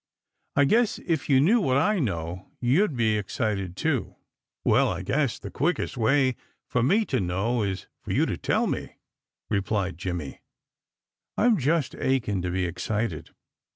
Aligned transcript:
"I 0.55 0.65
guess 0.65 0.97
if 0.97 1.29
you 1.29 1.39
knew 1.39 1.61
what 1.61 1.77
I 1.77 1.99
know, 1.99 2.49
you'd 2.59 2.95
be 2.97 3.19
excited 3.19 3.77
too." 3.77 4.15
"Well, 4.65 4.89
I 4.89 5.03
guess 5.03 5.37
the 5.37 5.51
quickest 5.51 5.95
way 5.95 6.37
for 6.67 6.81
me 6.81 7.05
to 7.05 7.19
know 7.19 7.61
is 7.61 7.85
for 8.01 8.11
you 8.11 8.25
to 8.25 8.35
tell 8.35 8.65
me," 8.65 8.95
replied 9.47 9.99
Jimmy. 9.99 10.41
"I'm 11.37 11.55
just 11.59 11.93
aching 11.99 12.41
to 12.41 12.49
be 12.49 12.65
excited." 12.65 13.29